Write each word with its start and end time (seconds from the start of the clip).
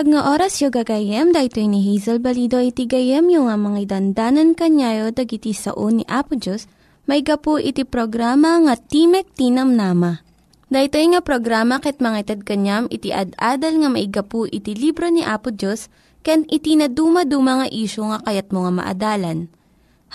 Naimbag 0.00 0.16
nga 0.16 0.32
oras 0.32 0.56
yung 0.64 0.72
gagayem, 0.72 1.28
dahito 1.28 1.60
ni 1.60 1.84
Hazel 1.84 2.24
Balido 2.24 2.56
iti 2.56 2.88
gayem 2.88 3.28
yung 3.28 3.52
nga 3.52 3.60
mga 3.60 3.84
dandanan 3.84 4.56
kanyayo 4.56 5.12
dagiti 5.12 5.52
sao 5.52 5.92
ni 5.92 6.08
Apo 6.08 6.40
Diyos, 6.40 6.72
may 7.04 7.20
gapu 7.20 7.60
iti 7.60 7.84
programa 7.84 8.56
nga 8.64 8.80
Timek 8.80 9.28
Tinam 9.36 9.76
Nama. 9.76 10.24
Dahito 10.72 10.96
nga 10.96 11.20
programa 11.20 11.84
ket 11.84 12.00
mga 12.00 12.16
itad 12.16 12.40
kanyam 12.48 12.88
iti 12.88 13.12
ad-adal 13.12 13.76
nga 13.76 13.92
maigapu 13.92 14.48
iti 14.48 14.72
libro 14.72 15.04
ni 15.12 15.20
Apo 15.20 15.52
Diyos, 15.52 15.92
ken 16.24 16.48
iti 16.48 16.80
na 16.80 16.88
dumaduma 16.88 17.60
nga 17.60 17.68
isyo 17.68 18.08
nga 18.08 18.24
kayat 18.24 18.56
mo 18.56 18.64
nga 18.64 18.72
maadalan. 18.72 19.52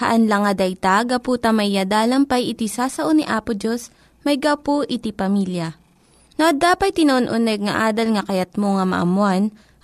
Haan 0.01 0.25
lang 0.25 0.49
nga 0.49 0.57
dayta, 0.57 1.05
gapu 1.05 1.37
tamayadalam 1.37 2.25
pay 2.25 2.57
iti 2.57 2.65
sasao 2.65 3.13
ni 3.13 3.21
Apo 3.21 3.53
Diyos, 3.53 3.93
may 4.25 4.41
gapu 4.41 4.81
iti 4.89 5.13
pamilya. 5.13 5.77
No, 6.41 6.49
dapat 6.57 6.97
tinon-uneg 6.97 7.69
nga 7.69 7.93
adal 7.93 8.17
nga 8.17 8.25
kayat 8.25 8.57
mo 8.57 8.81
nga 8.81 8.83
maamuan, 8.89 9.53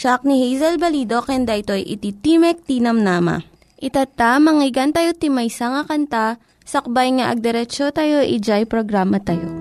Siya 0.00 0.16
ni 0.24 0.40
Hazel 0.40 0.80
Balido 0.80 1.20
ken 1.20 1.44
daytoy 1.44 1.84
iti 1.84 2.16
Timek 2.16 2.64
Tinam 2.64 3.04
Nama. 3.04 3.44
Itata 3.76 4.40
manggigan 4.40 4.96
tayo 4.96 5.12
timaysa 5.12 5.68
nga 5.76 5.84
kanta 5.84 6.40
sakbay 6.64 7.20
nga 7.20 7.28
agderetsyo 7.28 7.92
tayo 7.92 8.24
ijay 8.24 8.64
programa 8.64 9.20
tayo. 9.20 9.52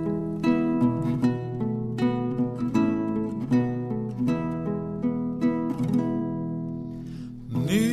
Ni 7.52 7.84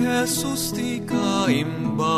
Jesus 0.00 0.72
ti 0.72 1.04
kaimbagan 1.04 2.08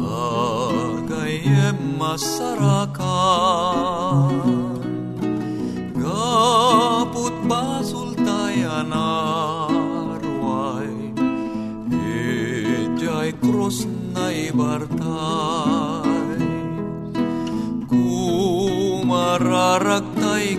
Agayem 0.00 1.76
masarakan 2.00 3.20
Gaput 6.10 7.30
basul 7.46 8.18
tayan 8.18 8.90
arway 8.90 10.90
Ijay 11.86 13.30
krus 13.38 13.86
na 14.10 14.34
ibartay 14.34 14.90
Kumararagtay 17.86 20.58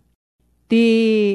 Ti 0.71 0.87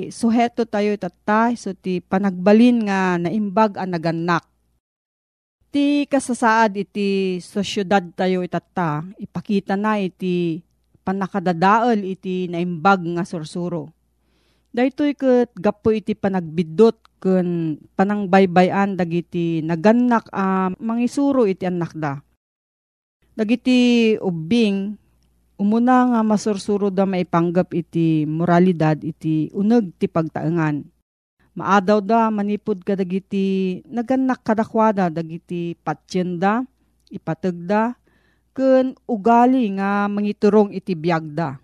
suheto 0.09 0.65
tayo 0.65 0.97
tata 0.97 1.53
so 1.61 1.77
ti 1.77 2.01
panagbalin 2.01 2.89
nga 2.89 3.21
naimbag 3.21 3.77
ang 3.77 3.93
naganak. 3.93 4.49
Ti 5.69 6.09
kasasaad 6.09 6.81
iti 6.81 7.37
sosyudad 7.45 8.01
tayo 8.17 8.41
itata, 8.41 9.05
ipakita 9.21 9.77
na 9.77 10.01
iti 10.01 10.65
panakadadaol 11.05 12.01
iti 12.01 12.49
naimbag 12.49 13.05
nga 13.13 13.29
sursuro. 13.29 13.93
Daytoy 14.73 15.13
ket 15.13 15.53
gapo 15.53 15.93
iti 15.93 16.17
panagbidot 16.17 16.97
ken 17.21 17.77
panangbaybayan 17.93 18.97
dagiti 18.97 19.61
naganak 19.61 20.33
a 20.33 20.73
mangisuro 20.81 21.45
iti 21.45 21.69
anak 21.69 21.93
da. 21.93 22.25
Dagiti 23.37 24.17
ubing 24.17 24.97
umuna 25.57 26.13
nga 26.13 26.21
masursuro 26.21 26.93
da 26.93 27.09
maipanggap 27.09 27.73
iti 27.73 28.29
moralidad 28.29 29.01
iti 29.01 29.49
uneg 29.57 29.97
ti 29.97 30.07
pagtaengan. 30.07 30.85
Maadaw 31.57 32.05
da 32.05 32.29
manipod 32.29 32.85
ka 32.85 32.93
dagiti 32.93 33.81
naganak 33.89 34.45
kadakwada 34.45 35.09
dagiti 35.09 35.73
patsyenda, 35.81 36.61
ipatagda, 37.09 37.97
ken 38.53 38.93
ugali 39.09 39.73
nga 39.81 40.05
mangiturong 40.05 40.77
iti 40.77 40.93
biyagda. 40.93 41.57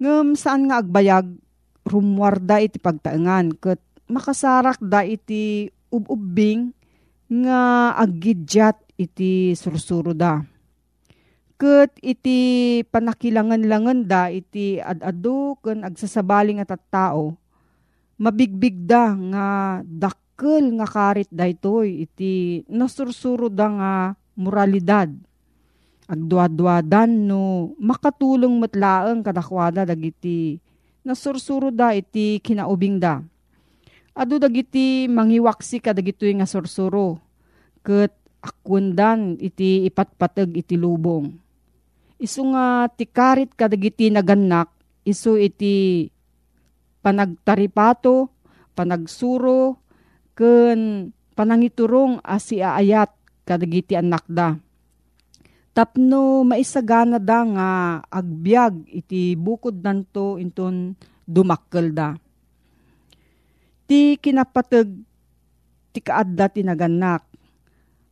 Ngem 0.00 0.32
saan 0.32 0.72
nga 0.72 0.80
agbayag 0.80 1.28
rumwarda 1.84 2.64
iti 2.64 2.80
pagtaengan 2.80 3.52
ket 3.60 3.80
makasarak 4.08 4.80
da 4.80 5.04
iti 5.04 5.68
ububing 5.92 6.72
nga 7.28 7.92
aggidyat 8.00 8.80
iti 8.96 9.52
sursuro 9.52 10.16
da. 10.16 10.40
Ket 11.60 11.92
iti 12.00 12.80
panakilangan-langan 12.88 14.08
da 14.08 14.32
iti 14.32 14.80
adado 14.80 15.60
ken 15.60 15.84
agsasabaling 15.84 16.56
at 16.64 16.72
tao 16.88 17.36
mabigbig 18.16 18.88
da 18.88 19.12
nga 19.12 19.48
dakkel 19.84 20.80
nga 20.80 20.88
karit 20.88 21.28
daytoy 21.28 22.08
iti 22.08 22.64
nasursuro 22.64 23.52
da 23.52 23.66
nga 23.68 23.92
moralidad. 24.40 25.12
Agduadwadan 26.08 27.28
no 27.28 27.76
makatulong 27.76 28.56
matlaeng 28.56 29.20
kadakwada 29.20 29.84
dagiti 29.84 30.56
nasursuro 31.04 31.68
da 31.68 31.92
iti 31.92 32.40
kinaubing 32.40 32.96
da. 32.96 33.20
Ado 34.16 34.40
dagiti 34.40 35.12
mangiwaksi 35.12 35.76
kadagitoy 35.76 36.40
nga 36.40 36.48
sursuro. 36.48 37.20
Ket 37.84 38.16
akundan 38.40 39.36
iti 39.40 39.84
ipatpateg 39.88 40.56
iti 40.56 40.80
lubong. 40.80 41.49
Isu 42.20 42.52
nga 42.52 42.84
tikarit 42.92 43.56
kadagiti 43.56 44.12
naganak 44.12 44.68
isu 45.08 45.40
iti 45.40 46.04
panagtaripato, 47.00 48.28
panagsuro, 48.76 49.80
ken 50.36 51.08
panangiturong 51.32 52.20
asi 52.20 52.60
aayat 52.60 53.08
kadagiti 53.48 53.96
anak 53.96 54.28
da. 54.28 54.60
Tapno 55.72 56.44
maisagana 56.44 57.16
da 57.16 57.40
nga 57.46 57.68
agbyag 58.12 58.84
iti 58.90 59.32
bukod 59.32 59.80
nanto 59.80 60.36
inton 60.36 60.92
dumakkel 61.24 61.94
da. 61.96 62.20
Ti 63.88 64.20
kinapateg 64.20 64.92
ti 65.96 65.98
kaadda 66.04 66.52
ti 66.52 66.60
naganak. 66.60 67.24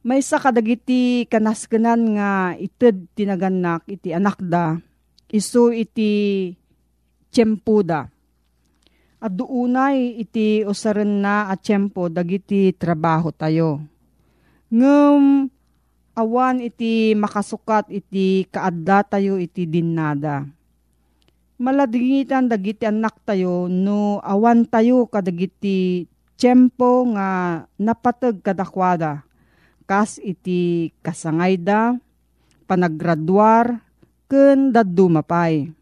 May 0.07 0.23
sa 0.23 0.39
kadagiti 0.39 1.27
kanaskenan 1.27 2.15
nga 2.15 2.31
ited 2.55 3.11
ti 3.19 3.27
naganak 3.27 3.83
iti 3.91 4.15
anak 4.15 4.39
da. 4.39 4.79
Isu 5.29 5.75
iti 5.75 6.11
tiyempo 7.29 7.83
da. 7.83 8.07
At 9.19 9.35
doonay 9.35 10.23
iti 10.23 10.63
usaren 10.63 11.21
na 11.21 11.51
at 11.51 11.67
tiyempo 11.67 12.07
dagiti 12.07 12.71
trabaho 12.73 13.35
tayo. 13.35 13.83
Ngem 14.71 15.51
awan 16.15 16.63
iti 16.63 17.19
makasukat 17.19 17.91
iti 17.91 18.47
kaadda 18.49 19.03
tayo 19.07 19.39
iti 19.39 19.67
dinnada 19.67 20.47
maladingitan 21.59 22.47
dagiti 22.47 22.87
anak 22.87 23.19
tayo 23.27 23.67
no 23.67 24.23
awan 24.23 24.63
tayo 24.65 25.11
kadagiti 25.11 26.07
tiyempo 26.39 27.11
nga 27.13 27.63
napateg 27.77 28.39
kadakwada. 28.41 29.27
Kas 29.89 30.21
iti 30.21 30.93
kasangayda, 31.01 31.97
panagraduar, 32.69 33.81
ken 34.29 34.69
daddu 34.69 35.09
mapay. 35.09 35.73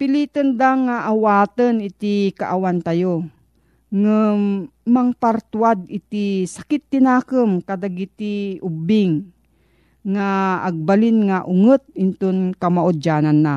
Pilitan 0.00 0.56
da 0.56 0.72
nga 0.72 0.96
awaten 1.12 1.84
iti 1.84 2.32
kaawan 2.32 2.80
tayo. 2.80 3.28
Ngem 3.92 4.72
mangpartuad 4.88 5.84
iti 5.86 6.48
sakit 6.48 6.88
tinakem 6.88 7.60
kadagiti 7.60 8.58
ubing 8.64 9.28
nga 10.02 10.60
agbalin 10.64 11.28
nga 11.28 11.46
unget 11.46 11.84
inton 11.94 12.56
kamaodyanan 12.58 13.38
na 13.38 13.54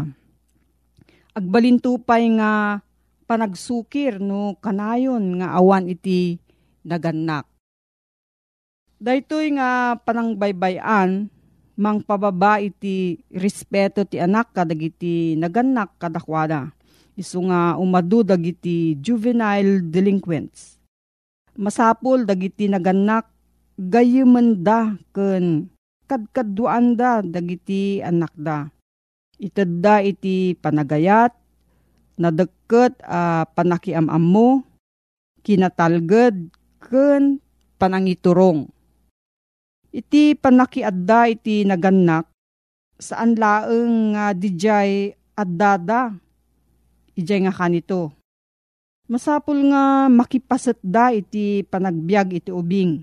agbalintupay 1.37 2.23
nga 2.41 2.81
panagsukir 3.29 4.17
no 4.17 4.57
kanayon 4.57 5.37
nga 5.37 5.53
awan 5.53 5.85
iti 5.85 6.41
naganak. 6.81 7.56
Daytoy 8.97 9.53
nga 9.53 9.93
panangbaybayan 10.01 11.29
mang 11.77 12.01
pababa 12.01 12.57
iti 12.57 13.21
respeto 13.29 14.01
ti 14.01 14.17
anak 14.17 14.57
kadagiti 14.57 15.37
naganak 15.37 15.93
kadakwada. 16.01 16.73
Isu 17.13 17.45
nga 17.49 17.77
umadu 17.77 18.25
dagiti 18.25 18.97
juvenile 18.97 19.85
delinquents. 19.85 20.81
Masapol 21.57 22.25
dagiti 22.25 22.65
naganak 22.65 23.29
gayumanda 23.77 24.97
ken 25.13 25.69
kadkaduan 26.09 26.97
da 26.97 27.21
dagiti 27.21 28.01
anak 28.01 28.33
da 28.33 28.69
itadda 29.37 30.01
iti 30.01 30.57
panagayat, 30.57 31.33
nadagket 32.17 32.97
a 33.05 33.41
uh, 33.41 33.43
panakiamam 33.53 34.21
mo, 34.21 34.49
kinatalged, 35.45 36.49
ken 36.81 37.37
panangiturong. 37.77 38.76
Iti 39.97 40.37
panakiadda 40.37 41.25
iti 41.33 41.65
naganak, 41.65 42.29
saan 43.01 43.33
laeng 43.33 44.13
nga 44.13 44.29
uh, 44.29 44.37
dijay 44.37 45.17
addada, 45.33 46.13
ijay 47.17 47.41
nga 47.49 47.53
kanito. 47.57 48.13
Masapul 49.09 49.73
nga 49.73 50.05
makipaset 50.05 50.77
da 50.85 51.09
iti 51.09 51.65
panagbiag 51.65 52.37
iti 52.37 52.53
ubing. 52.53 53.01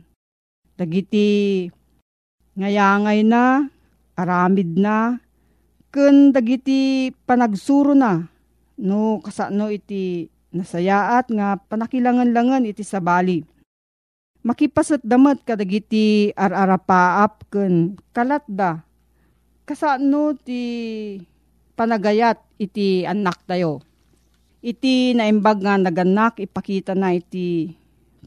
Dagiti 0.79 1.67
ngayangay 2.55 3.27
na, 3.27 3.67
aramid 4.15 4.79
na, 4.79 5.19
ken 5.91 6.31
dagiti 6.31 7.11
panagsuro 7.27 7.95
na 7.99 8.31
no 8.79 9.23
kasano 9.23 9.71
iti 9.71 10.31
nasayaat 10.55 11.31
nga 11.31 11.59
panakilangan-langan 11.59 12.71
iti 12.71 12.87
sabali. 12.87 13.43
Makipasat 14.45 15.01
damat 15.01 15.41
kadagiti 15.41 16.29
ararapaap 16.37 17.49
ken 17.49 17.97
kalatda. 18.13 18.85
Kasano 19.65 20.37
ti 20.37 20.61
panagayat 21.73 22.37
iti 22.61 23.09
anak 23.09 23.41
tayo. 23.49 23.81
Iti 24.61 25.17
naimbag 25.17 25.65
nga 25.65 25.81
naganak 25.81 26.45
ipakita 26.45 26.93
na 26.93 27.17
iti 27.17 27.73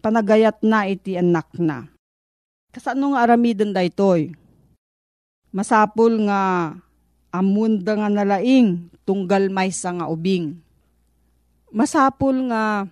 panagayat 0.02 0.58
na 0.66 0.90
iti 0.90 1.14
anak 1.14 1.54
na. 1.62 1.86
Kasano 2.74 3.14
nga 3.14 3.22
aramiden 3.22 3.70
da 3.70 3.86
itoy. 3.86 4.34
Masapul 5.54 6.26
nga 6.26 6.74
amunda 7.30 7.94
nga 7.94 8.10
nalaing 8.10 8.90
tunggal 9.06 9.54
may 9.54 9.70
sa 9.70 9.94
nga 9.94 10.10
ubing. 10.10 10.58
Masapul 11.70 12.50
nga 12.50 12.90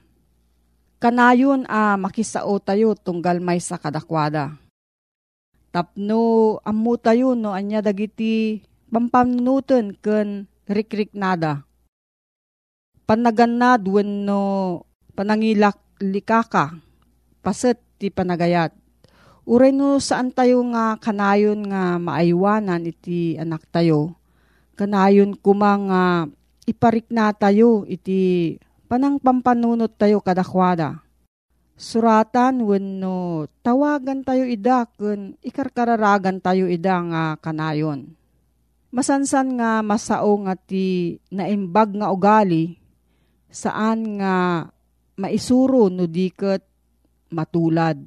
kanayon 0.99 1.67
a 1.67 1.93
ah, 1.93 1.95
makisao 1.97 2.59
tayo 2.59 2.95
tunggal 2.95 3.39
may 3.43 3.59
sa 3.61 3.79
kadakwada. 3.79 4.55
Tapno 5.69 6.57
amu 6.63 6.95
tayo 6.95 7.35
no 7.35 7.51
anya 7.51 7.83
dagiti 7.83 8.63
pampanunutan 8.87 9.91
ken 9.99 10.47
rikrik 10.71 11.11
nada. 11.11 11.67
Panaganad 13.05 13.83
wenno 13.85 14.81
panangilak 15.13 15.77
likaka 15.99 16.79
paset 17.43 17.77
ti 17.99 18.07
panagayat. 18.09 18.71
Uray 19.45 19.69
no 19.75 20.01
saan 20.01 20.33
tayo 20.33 20.63
nga 20.73 20.97
kanayon 20.97 21.69
nga 21.69 22.01
maaywanan 22.01 22.87
iti 22.87 23.37
anak 23.37 23.67
tayo 23.69 24.17
kanayon 24.75 25.39
kumang 25.39 25.87
uh, 25.87 26.27
iparik 26.67 27.07
na 27.09 27.31
tayo 27.31 27.87
iti 27.87 28.55
panang 28.85 29.21
pampanunot 29.21 29.93
tayo 29.97 30.21
kadakwada. 30.21 31.01
Suratan 31.75 32.63
wenno 32.63 33.51
tawagan 33.59 34.23
tayo 34.23 34.47
ida 34.47 34.87
kun 34.95 35.35
ikarkararagan 35.43 36.39
tayo 36.39 36.71
ida 36.71 36.95
nga 37.03 37.23
kanayon. 37.43 38.15
Masansan 38.95 39.59
nga 39.59 39.83
masao 39.83 40.39
nga 40.47 40.55
ti 40.55 41.19
naimbag 41.27 41.99
nga 41.99 42.15
ugali 42.15 42.79
saan 43.51 44.23
nga 44.23 44.65
maisuro 45.19 45.91
no 45.91 46.07
diket 46.07 46.63
matulad. 47.27 47.99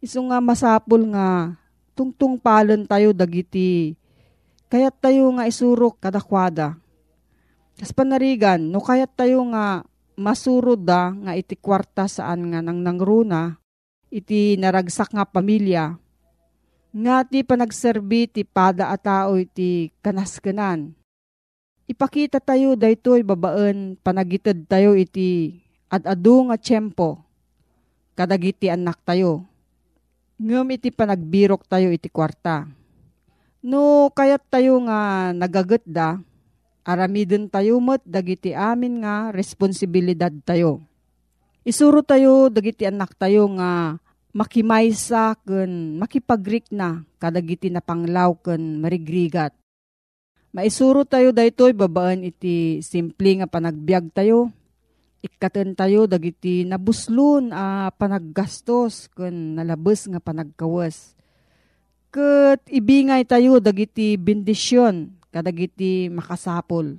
Isu 0.00 0.24
nga 0.32 0.40
masapul 0.40 1.12
nga 1.12 1.52
tungtung 1.92 2.40
palon 2.40 2.88
tayo 2.88 3.12
dagiti 3.12 3.92
Kayat 4.66 4.98
tayo 4.98 5.30
nga 5.38 5.46
isurok 5.46 6.02
kadakwada. 6.02 6.74
Kas 7.78 7.94
panarigan, 7.94 8.58
no 8.58 8.82
kayat 8.82 9.14
tayo 9.14 9.46
nga 9.54 9.86
masurod 10.16 10.82
da 10.82 11.12
nga 11.12 11.32
iti 11.36 11.54
kwarta 11.54 12.08
saan 12.08 12.50
nga 12.50 12.64
nang 12.64 12.80
nangruna, 12.80 13.60
iti 14.08 14.56
naragsak 14.56 15.12
nga 15.12 15.28
pamilya, 15.28 15.94
nga 16.96 17.16
ti 17.22 17.44
panagserbi 17.44 18.26
ti 18.26 18.42
pada 18.42 18.90
a 18.90 18.96
tao 18.96 19.36
iti 19.36 19.92
kanaskenan. 20.00 20.96
Ipakita 21.86 22.42
tayo 22.42 22.74
daytoy 22.74 23.22
babaan 23.22 23.94
panagitid 24.02 24.66
tayo 24.66 24.98
iti 24.98 25.60
adado 25.86 26.50
nga 26.50 26.58
tiyempo, 26.58 27.22
kadagiti 28.18 28.66
anak 28.66 28.98
tayo. 29.06 29.46
Ngam 30.42 30.74
iti 30.74 30.90
panagbirok 30.92 31.64
tayo 31.64 31.88
iti 31.94 32.12
kwarta 32.12 32.68
No 33.66 34.14
kayat 34.14 34.46
tayo 34.46 34.78
nga 34.86 35.34
nagagat 35.34 35.82
da, 35.82 36.22
aramidin 36.86 37.50
tayo 37.50 37.82
met 37.82 37.98
dagiti 38.06 38.54
amin 38.54 39.02
nga 39.02 39.34
responsibilidad 39.34 40.30
tayo. 40.46 40.78
Isuro 41.66 42.06
tayo 42.06 42.46
dagiti 42.46 42.86
anak 42.86 43.18
tayo 43.18 43.50
nga 43.58 43.98
makimaysa 44.30 45.34
ken 45.42 45.98
makipagrik 45.98 46.70
na 46.70 47.02
kadagiti 47.18 47.74
na 47.74 47.82
panglaw 47.82 48.38
ken 48.38 48.78
marigrigat. 48.78 49.50
Maisuro 50.54 51.02
tayo 51.02 51.34
daytoy 51.34 51.74
babaan 51.74 52.22
iti 52.22 52.78
simple 52.86 53.42
nga 53.42 53.50
panagbiag 53.50 54.14
tayo. 54.14 54.54
Ikaten 55.26 55.74
tayo 55.74 56.06
dagiti 56.06 56.62
nabuslon 56.62 57.50
a 57.50 57.90
panaggastos 57.90 59.10
ken 59.10 59.58
nalabes 59.58 60.06
nga 60.06 60.22
panagkawas. 60.22 61.18
Ket 62.14 62.62
ibingay 62.70 63.26
tayo 63.26 63.58
dagiti 63.58 64.14
bendisyon 64.14 65.18
kadagiti 65.36 66.08
makasapol. 66.08 66.96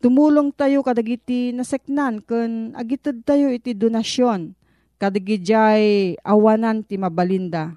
Tumulong 0.00 0.50
tayo 0.56 0.80
kadagiti 0.80 1.52
naseknan 1.52 2.24
ken 2.24 2.72
agitid 2.72 3.22
tayo 3.28 3.52
iti 3.52 3.76
donasyon 3.76 4.56
kadigijay 4.96 6.16
awanan 6.24 6.86
ti 6.86 6.96
mabalinda. 6.96 7.76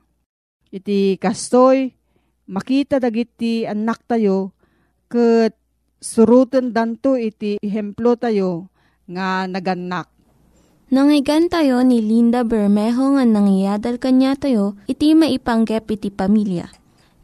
Iti 0.71 1.19
kastoy 1.19 1.91
makita 2.47 3.01
dagiti 3.01 3.65
anak 3.65 4.05
tayo 4.05 4.53
ket 5.09 5.57
suruten 5.97 6.69
danto 6.69 7.17
iti 7.17 7.57
ehemplo 7.57 8.13
tayo 8.13 8.69
nga 9.09 9.49
naganak. 9.49 10.09
Nangyigan 10.85 11.49
tayo 11.49 11.81
ni 11.81 11.97
Linda 11.97 12.45
Bermejo 12.45 13.17
nga 13.17 13.25
nangyadal 13.25 13.97
kanya 13.97 14.37
tayo, 14.37 14.77
iti 14.85 15.17
maipanggep 15.17 15.81
iti 15.89 16.13
pamilya. 16.13 16.69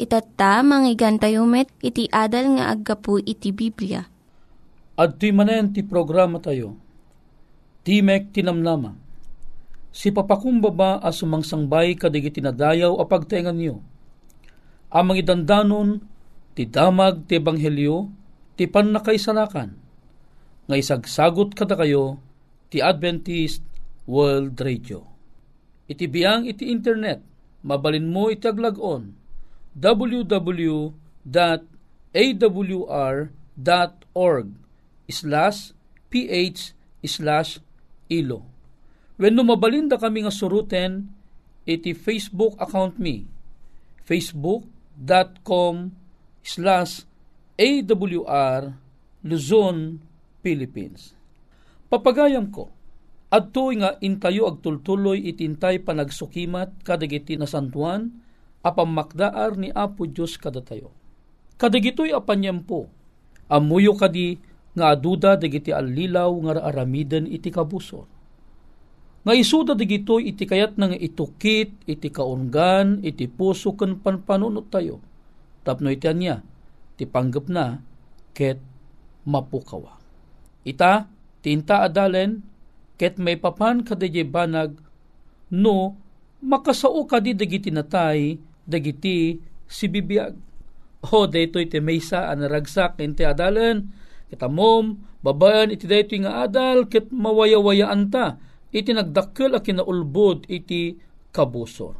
Itatta, 0.00 0.64
manggigan 0.64 1.20
tayo 1.20 1.44
met, 1.44 1.68
iti 1.84 2.08
adal 2.08 2.56
nga 2.56 2.72
aggapu 2.72 3.20
iti 3.20 3.52
Biblia. 3.52 4.08
At 4.96 5.20
ti 5.20 5.28
manen 5.28 5.76
ti 5.76 5.84
programa 5.84 6.40
tayo, 6.40 6.80
Timek 7.84 8.32
Tinamnama. 8.32 8.96
Si 9.92 10.08
papakumbaba 10.08 11.04
as 11.04 11.20
sumangsangbay 11.20 12.00
kadig 12.00 12.32
itinadayaw 12.32 12.96
a 12.96 13.04
pagtengan 13.04 13.52
niyo. 13.52 13.84
Amang 14.88 15.20
idandanon, 15.20 16.00
ti 16.56 16.64
damag 16.64 17.28
ti 17.28 17.36
ebanghelyo, 17.36 18.08
ti 18.56 18.64
pannakaisalakan. 18.64 19.76
Nga 20.64 20.76
isagsagot 20.80 21.52
kada 21.52 21.76
kayo, 21.76 22.16
ti 22.72 22.80
Adventist 22.80 23.60
World 24.08 24.56
Radio. 24.64 25.04
Iti 25.92 26.08
biyang 26.08 26.48
iti 26.48 26.72
internet, 26.72 27.20
mabalin 27.60 28.08
mo 28.08 28.32
iti 28.32 28.48
aglagon, 28.48 29.19
www.awr.org 29.76 30.88
slash 35.10 35.58
ph 36.10 36.60
slash 37.06 37.58
ilo. 38.10 38.42
When 39.20 39.36
mabalinda 39.36 40.00
kami 40.00 40.24
nga 40.24 40.32
suruten, 40.32 41.12
iti 41.68 41.92
Facebook 41.94 42.56
account 42.58 42.96
mi, 42.96 43.28
facebook.com 44.02 45.74
slash 46.40 47.04
awr 47.60 48.62
Luzon, 49.20 50.00
Philippines. 50.40 51.12
Papagayam 51.92 52.48
ko, 52.48 52.72
adto 53.28 53.68
nga 53.76 54.00
intayo 54.00 54.48
agtultuloy 54.48 55.20
itintay 55.28 55.84
panagsukimat 55.84 56.80
kadagiti 56.80 57.36
na 57.36 57.44
santuan, 57.44 58.08
apamakdaar 58.60 59.56
ni 59.56 59.72
Apo 59.72 60.04
Diyos 60.04 60.36
kada 60.36 60.60
tayo. 60.60 60.92
Kadagitoy 61.60 62.12
apanyampo, 62.12 62.88
amuyo 63.48 63.96
kadi 63.96 64.40
nga 64.72 64.94
aduda 64.96 65.36
dagiti 65.36 65.74
alilaw 65.74 66.30
nga 66.46 66.52
aramiden 66.64 67.28
iti 67.28 67.52
kabusor. 67.52 68.06
Nga 69.20 69.34
isuda 69.36 69.72
dagitoy 69.76 70.32
iti 70.32 70.48
kayat 70.48 70.80
nga 70.80 70.96
itukit, 70.96 71.76
iti 71.84 72.08
kaungan, 72.08 73.04
iti 73.04 73.28
puso 73.28 73.76
ken 73.76 74.00
panpanunot 74.00 74.72
tayo. 74.72 75.04
Tapno 75.60 75.92
iti 75.92 76.08
anya, 76.08 76.40
ti 76.96 77.04
panggap 77.04 77.52
na, 77.52 77.84
ket 78.32 78.56
mapukawa. 79.28 80.00
Ita, 80.64 81.04
tinta 81.44 81.84
adalen, 81.84 82.40
ket 82.96 83.20
may 83.20 83.36
papan 83.36 83.84
kadagay 83.84 84.24
banag, 84.24 84.80
no, 85.52 86.00
makasao 86.40 87.04
kadi 87.04 87.36
dagiti 87.36 87.68
natay, 87.68 88.40
dagiti 88.70 89.42
si 89.66 89.90
bibiyag. 89.90 90.38
O 91.10 91.26
daytoy 91.26 91.66
ti 91.66 91.80
maysa 91.82 92.30
an 92.30 92.44
ragsak 92.44 93.00
iti 93.00 93.24
adalan 93.24 93.88
kitamom 94.30 95.00
babayan 95.24 95.72
iti 95.72 95.88
daytoy 95.90 96.22
nga 96.22 96.44
adal 96.46 96.86
ket 96.86 97.08
mawayawayaan 97.08 98.12
ta 98.12 98.38
iti 98.70 98.94
nagdakkel 98.94 99.56
a 99.56 99.60
kinaulbod 99.64 100.46
iti 100.46 100.94
kabusor. 101.34 101.98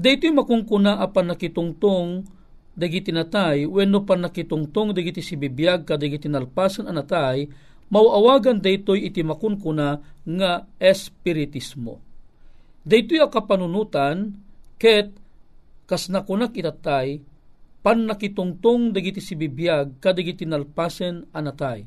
Daytoy 0.00 0.32
makungkuna 0.32 0.98
apan 0.98 1.30
nakitungtong 1.30 2.24
dagiti 2.72 3.12
natay 3.12 3.68
wenno 3.68 4.08
pan 4.08 4.24
nakitungtong 4.24 4.96
dagiti 4.96 5.20
si 5.20 5.36
bibiyag 5.36 5.84
kadagiti 5.84 6.26
nalpasan 6.26 6.88
a 6.88 6.92
natay 6.96 7.52
mauawagan 7.92 8.64
daytoy 8.64 9.12
iti 9.12 9.20
makunkuna 9.20 10.00
nga 10.24 10.64
espiritismo. 10.80 12.00
Daytoy 12.86 13.20
a 13.20 13.28
kapanunutan 13.28 14.40
ket 14.80 15.12
kas 15.90 16.06
nakunak 16.06 16.54
itatay, 16.54 17.18
pan 17.82 18.06
nakitungtong 18.06 18.94
dagiti 18.94 19.18
si 19.18 19.34
bibiyag 19.34 19.98
kadagiti 19.98 20.46
nalpasen 20.46 21.26
anatay. 21.34 21.82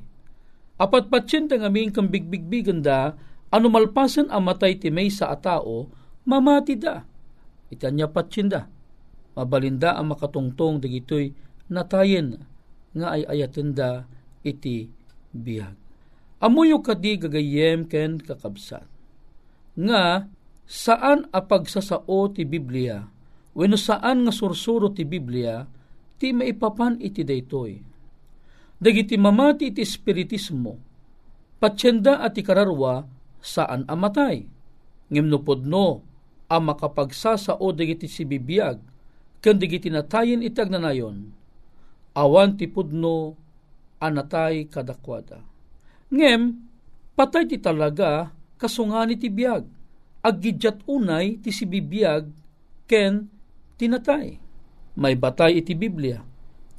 Apat 0.75 1.07
patsin 1.07 1.47
nga 1.47 1.71
aming 1.71 1.95
kang 1.95 2.11
bigbigbigan 2.11 2.83
da, 2.83 3.15
ano 3.47 3.71
malpasen 3.71 4.27
amatay 4.27 4.75
ti 4.75 4.91
may 4.91 5.07
sa 5.07 5.31
atao, 5.31 5.87
mamati 6.27 6.75
da. 6.75 7.07
Itanya 7.71 8.11
patsin 8.11 8.51
da. 8.51 8.67
Mabalinda 9.39 9.95
ang 9.95 10.11
makatungtong 10.11 10.83
dagitoy 10.83 11.31
natayen 11.71 12.43
nga 12.91 13.15
ay 13.15 13.23
ayaten 13.23 13.71
da 13.71 14.03
iti 14.43 14.91
biyag. 15.31 15.79
Amuyo 16.43 16.83
kadi 16.83 17.15
gagayem 17.15 17.87
ken 17.87 18.19
kakabsat. 18.19 18.83
Nga 19.79 20.27
saan 20.67 21.31
apagsasao 21.31 22.35
ti 22.35 22.43
Biblia 22.43 23.12
Wenno 23.53 23.77
saan 23.77 24.25
nga 24.25 24.33
sursuro 24.33 24.89
ti 24.89 25.05
Biblia, 25.05 25.61
ti 26.17 26.33
maipapan 26.33 26.97
iti 26.97 27.21
daytoy. 27.21 27.77
Dagiti 28.81 29.13
mamati 29.15 29.69
iti 29.69 29.85
espiritismo, 29.85 30.73
patsyenda 31.61 32.19
at 32.19 32.33
ikararwa 32.33 33.05
saan 33.39 33.85
amatay. 33.85 34.43
Ngimnupod 35.13 35.69
no, 35.69 36.01
ang 36.49 36.63
makapagsasao 36.65 37.63
dagiti 37.77 38.09
si 38.09 38.25
bibiyag, 38.25 38.81
ken 39.39 39.55
dagiti 39.61 39.93
natayin 39.93 40.41
itag 40.41 40.73
nanayon, 40.73 41.29
awan 42.17 42.57
ti 42.57 42.65
pudno 42.65 43.37
anatay 44.01 44.65
kadakwada. 44.65 45.39
Ngem, 46.09 46.57
patay 47.13 47.45
ti 47.45 47.61
talaga 47.61 48.33
kasungani 48.57 49.15
ti 49.15 49.29
biyag, 49.29 49.63
aggidyat 50.25 50.81
unay 50.89 51.37
ti 51.37 51.53
si 51.53 51.69
bibiyag 51.69 52.27
ken 52.89 53.29
tinatay. 53.77 54.37
May 54.93 55.17
batay 55.17 55.57
iti 55.57 55.73
Biblia. 55.73 56.21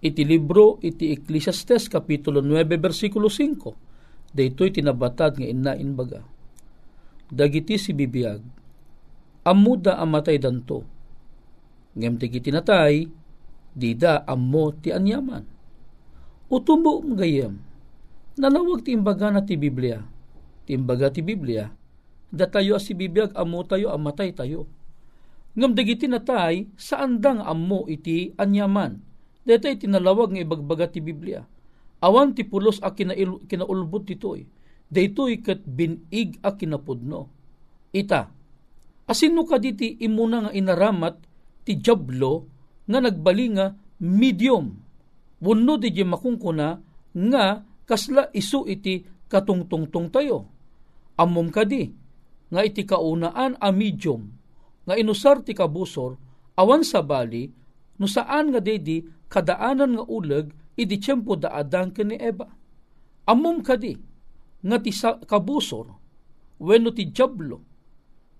Iti 0.04 0.22
libro 0.22 0.78
iti 0.84 1.10
Ecclesiastes 1.10 1.88
Kapitulo 1.90 2.44
9 2.44 2.76
versikulo 2.78 3.26
5. 3.26 4.34
Daytoy 4.34 4.70
tinabatad 4.70 5.40
nga 5.40 5.48
innain 5.48 5.96
baga. 5.96 6.22
Dagiti 7.30 7.80
si 7.80 7.96
bibiyag. 7.96 8.42
Amuda 9.48 9.96
amatay 9.98 10.36
danto. 10.38 10.84
Ngem 11.94 12.14
ti 12.18 12.26
tinatay, 12.28 13.06
dida 13.72 14.26
ammo 14.26 14.74
ti 14.74 14.90
anyaman. 14.90 15.46
Utumbo 16.50 17.00
gayem. 17.14 17.58
Nalawag 18.34 18.82
ti 18.82 18.92
imbaga 18.92 19.30
na 19.30 19.46
ti 19.46 19.54
Biblia. 19.54 20.02
Ti 20.66 20.74
imbaga 20.74 21.08
ti 21.08 21.22
Biblia. 21.22 21.70
Datayo 22.34 22.82
si 22.82 22.98
bibiyag 22.98 23.30
amo 23.38 23.62
tayo 23.62 23.94
amatay 23.94 24.34
tayo 24.34 24.66
ngam 25.54 25.72
dagiti 25.72 26.10
natay 26.10 26.66
saan 26.74 27.22
dang 27.22 27.38
ammo 27.42 27.86
iti 27.86 28.34
anyaman. 28.34 28.98
Dito 29.44 29.68
tinalawag 29.70 30.34
nga 30.34 30.42
ibagbaga 30.42 30.86
ti 30.90 30.98
Biblia. 31.04 31.44
Awan 32.04 32.34
ti 32.36 32.44
pulos 32.44 32.80
a 32.82 32.92
kinail, 32.92 33.44
kinaulbot 33.46 34.08
titoy. 34.08 34.44
Daytoy 34.88 35.40
ket 35.40 35.64
binig 35.64 36.40
a 36.44 36.52
kinapudno. 36.52 37.28
Ita, 37.94 38.28
asino 39.08 39.46
ka 39.46 39.56
diti 39.60 40.00
imuna 40.02 40.48
nga 40.48 40.52
inaramat 40.52 41.16
ti 41.64 41.78
jablo 41.80 42.48
nga 42.88 42.98
nagbali 43.00 43.46
nga 43.56 43.72
medium. 44.04 44.74
Wunno 45.44 45.76
di 45.76 45.92
makungkuna 45.92 46.68
nga 47.14 47.44
kasla 47.84 48.32
isu 48.32 48.64
iti 48.64 49.04
katungtungtong 49.28 50.08
tayo. 50.08 50.38
Amom 51.20 51.52
kadi 51.52 51.84
nga 52.48 52.60
iti 52.64 52.82
kaunaan 52.82 53.60
a 53.60 53.68
medium 53.70 54.33
nga 54.84 54.94
inusar 54.94 55.40
ti 55.40 55.56
kabusor 55.56 56.16
awan 56.60 56.84
sa 56.84 57.00
bali 57.00 57.48
no 57.98 58.06
saan 58.06 58.52
nga 58.52 58.60
dedi 58.60 59.02
kadaanan 59.32 59.98
nga 59.98 60.04
uleg 60.06 60.46
idi 60.78 60.98
tiyempo 60.98 61.38
da 61.38 61.54
adang 61.54 61.94
ni 62.02 62.18
Eva. 62.18 62.50
Amom 63.30 63.62
kadi 63.64 63.94
nga 64.64 64.76
ti 64.82 64.90
kabusor 65.24 65.86
wenno 66.60 66.90
ti 66.92 67.10
jablo 67.10 67.58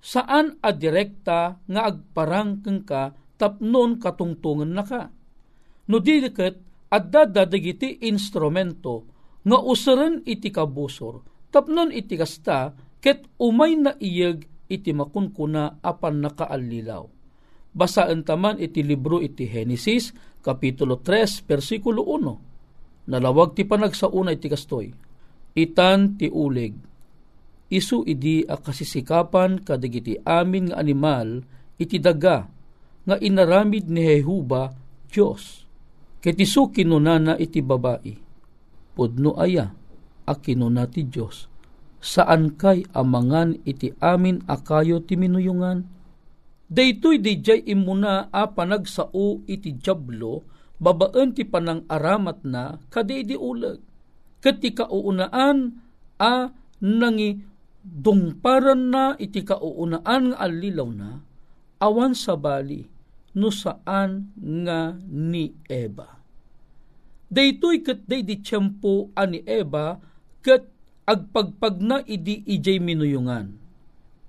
saan 0.05 0.61
a 0.61 0.71
direkta 0.77 1.65
nga 1.65 1.81
agparangkeng 1.89 2.83
ka 2.85 3.17
tapnon 3.41 3.97
katungtungan 3.97 4.71
na 4.71 4.85
ka. 4.85 5.09
No 5.89 5.97
didiket 6.01 6.61
adda 6.93 7.27
dadagiti 7.27 8.05
instrumento 8.07 9.09
nga 9.45 9.59
usaran 9.61 10.21
iti 10.29 10.53
kabusor 10.53 11.25
tapnon 11.49 11.91
iti 11.93 12.15
kasta 12.19 12.77
ket 13.01 13.29
umay 13.41 13.77
na 13.77 13.93
iyeg 14.01 14.49
iti 14.75 14.91
makunkuna 14.91 15.79
apan 15.81 16.25
nakaallilaw. 16.25 17.07
Basaan 17.75 18.23
taman 18.23 18.63
iti 18.63 18.83
libro 18.87 19.19
iti 19.19 19.47
Henesis, 19.47 20.15
Kapitulo 20.43 21.03
3, 21.03 21.47
versikulo 21.47 22.07
1. 22.07 23.11
Nalawag 23.11 23.59
ti 23.59 23.67
panagsauna 23.67 24.35
iti 24.35 24.47
kastoy. 24.47 24.95
Itan 25.55 26.19
ti 26.19 26.31
uleg. 26.31 26.75
Isu 27.71 28.07
idi 28.07 28.47
a 28.47 28.55
kasisikapan 28.61 29.63
kadagiti 29.63 30.21
amin 30.23 30.71
nga 30.71 30.79
animal 30.79 31.43
iti 31.81 31.99
daga 31.99 32.47
nga 33.05 33.17
inaramid 33.19 33.91
ni 33.91 34.05
Jehuba 34.05 34.71
Diyos. 35.11 35.67
Ket 36.23 36.39
isu 36.39 36.71
kinunana 36.71 37.35
iti 37.41 37.65
babae 37.65 38.25
pudno 38.95 39.35
aya 39.35 39.75
a 40.25 40.33
kinuna 40.39 40.87
ti 40.89 41.05
Dios 41.05 41.51
saan 42.05 42.53
kay 42.61 42.85
amangan 42.93 43.57
iti 43.65 43.97
amin 44.05 44.45
akayo 44.45 45.01
ti 45.01 45.17
minuyungan? 45.17 45.89
Daytoy 46.69 47.17
dijay 47.17 47.65
imuna 47.65 48.29
a 48.29 48.45
panagsao 48.53 49.41
iti 49.49 49.81
jablo 49.81 50.45
babaan 50.77 51.33
ti 51.33 51.49
panang 51.49 51.89
aramat 51.89 52.45
na 52.45 52.77
kaday 52.93 53.25
di 53.25 53.37
ulag. 53.41 53.81
Ket 54.45 54.61
ti 54.61 54.77
kauunaan 54.77 55.81
a 56.21 56.53
nangi 56.85 57.41
dungparan 57.81 58.93
na 58.93 59.17
iti 59.17 59.41
kauunaan 59.41 60.37
nga 60.37 60.39
alilaw 60.45 60.89
na 60.93 61.25
awan 61.81 62.13
sa 62.13 62.37
bali 62.37 62.85
no 63.33 63.49
saan 63.49 64.29
nga 64.37 64.93
ni 65.09 65.57
Eva? 65.73 66.21
Daytoy 67.33 67.81
ket 67.81 68.05
day 68.05 68.21
di 68.21 68.45
ani 69.17 69.41
Eva 69.49 69.97
ket 70.45 70.74
agpagpag 71.05 71.77
na 71.81 71.97
idi 72.05 72.45
ijay 72.45 72.81
minuyungan. 72.81 73.57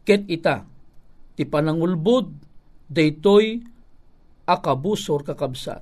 Ket 0.06 0.28
ita, 0.30 0.68
ti 1.34 1.44
panangulbod, 1.48 2.30
daytoy 2.92 3.64
akabusor 4.46 5.26
kakabsat. 5.26 5.82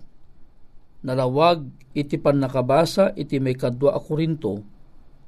Nalawag 1.03 1.67
iti 1.91 2.15
pan 2.15 2.39
nakabasa 2.39 3.11
iti 3.19 3.37
may 3.43 3.59
kadwa 3.59 3.91
a 3.91 3.99
Korinto, 3.99 4.63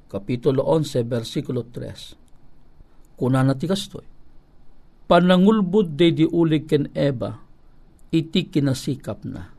Kapitulo 0.06 0.64
11, 0.64 1.04
versikulo 1.04 1.66
3. 1.68 3.18
Kuna 3.18 3.42
na 3.44 3.52
ti 3.58 3.68
kastoy. 3.68 4.06
Panangulbod 5.06 5.98
day 5.98 6.14
di 6.16 6.24
ulig 6.24 6.64
ken 6.64 6.88
Eva, 6.94 7.36
iti 8.14 8.48
kinasikap 8.48 9.26
na 9.26 9.56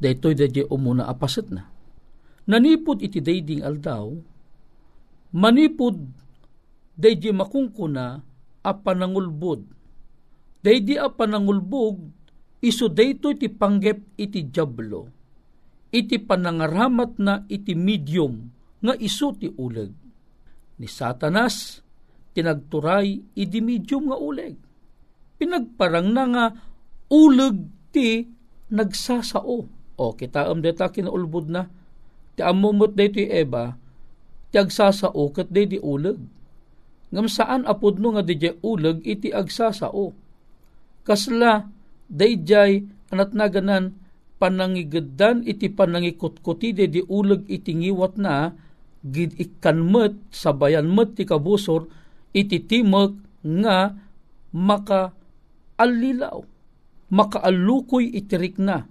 daytoy 0.00 0.36
dadya 0.36 0.68
umuna 0.68 1.08
apaset 1.08 1.48
na. 1.48 1.68
Nanipod 2.46 3.02
iti 3.02 3.18
dayding 3.18 3.64
aldaw, 3.66 4.14
manipod 5.32 5.96
daydi 6.96 7.30
makungkuna 7.30 8.20
a 8.66 8.72
panangulbod. 8.74 9.62
Daydi 10.64 10.98
a 10.98 11.06
panangulbog, 11.06 12.02
iso 12.58 12.90
daytoy 12.90 13.38
iti 13.38 13.46
panggep 13.46 14.18
iti 14.18 14.50
jablo. 14.50 15.06
Iti 15.94 16.18
panangaramat 16.18 17.12
na 17.22 17.34
iti 17.46 17.78
medium 17.78 18.50
nga 18.82 18.98
iso 18.98 19.30
ti 19.38 19.46
uleg. 19.46 19.94
Ni 20.76 20.90
Satanas, 20.90 21.80
tinagturay 22.34 23.38
iti 23.38 23.58
medium 23.62 24.10
nga 24.10 24.18
uleg. 24.18 24.58
Pinagparang 25.38 26.10
na 26.10 26.24
nga 26.26 26.44
uleg 27.08 27.56
ti 27.94 28.26
nagsasao 28.66 29.58
o 29.96 30.04
kita 30.12 30.50
am 30.50 30.60
deta 30.60 30.90
kinaulbud 30.90 31.46
na. 31.48 31.70
Ti 32.36 32.44
amumot 32.44 32.92
dito 32.92 33.22
eba, 33.22 33.78
ti 34.56 34.64
agsasao 34.64 35.28
day 35.52 35.68
di 35.68 35.76
uleg. 35.76 36.16
Ngam 37.12 37.28
saan 37.28 37.68
apod 37.68 38.00
no 38.00 38.16
nga 38.16 38.24
di 38.24 38.40
uleg 38.64 39.04
iti 39.04 39.28
agsasao. 39.28 40.16
Kasla, 41.04 41.68
day 42.08 42.40
jay 42.40 42.80
anat 43.12 43.36
naganan 43.36 43.92
panangigadan 44.40 45.44
iti 45.44 45.68
panangikutkuti 45.68 46.72
di 46.72 46.88
di 46.88 47.02
uleg 47.04 47.44
iti 47.52 47.76
ngiwat 47.76 48.16
na 48.16 48.56
gid 49.04 49.36
ikanmet 49.36 50.16
sabayan 50.32 50.88
met 50.88 51.14
ti 51.14 51.28
kabusor 51.28 51.86
iti 52.32 52.58
timog 52.64 53.14
nga 53.44 53.94
maka 54.50 55.14
alilaw 55.78 56.42
makaalukoy 57.12 58.08
itirik 58.18 58.58
na 58.58 58.82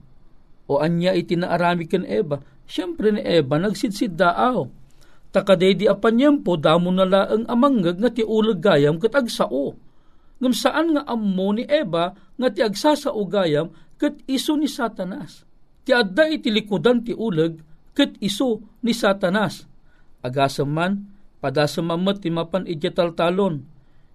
o 0.71 0.79
anya 0.79 1.11
iti 1.11 1.35
naarami 1.35 1.85
ken 1.85 2.07
Eva, 2.07 2.39
siyempre 2.65 3.11
ni 3.11 3.21
Eva 3.21 3.59
nagsidsid 3.59 4.17
daaw. 4.17 4.84
Takadedi 5.35 5.83
apanyempo 5.83 6.55
damo 6.55 6.95
na 6.95 7.03
laeng 7.03 7.43
amanggag 7.51 7.99
nga 7.99 8.07
ti 8.07 8.23
ulag 8.23 8.63
gayam 8.63 8.95
kat 8.95 9.11
agsao. 9.19 9.75
Ngam 10.39 10.55
saan 10.55 10.95
nga 10.95 11.03
ammo 11.11 11.51
ni 11.51 11.67
Eva 11.67 12.15
nga 12.15 12.47
ti 12.47 12.63
agsasao 12.63 13.19
gayam 13.27 13.67
kat 13.99 14.15
iso 14.31 14.55
ni 14.55 14.71
Satanas. 14.71 15.43
Ti 15.83 15.91
adda 15.91 16.31
iti 16.31 16.47
likudan 16.47 17.03
ti 17.03 17.11
ulag 17.11 17.59
kat 17.91 18.15
iso 18.23 18.63
ni 18.79 18.95
Satanas. 18.95 19.67
Agasam 20.23 20.71
man, 20.71 21.03
padasam 21.43 21.91
mamat 21.91 22.23
ti 22.23 22.31
mapan 22.31 22.63
talon. 23.11 23.67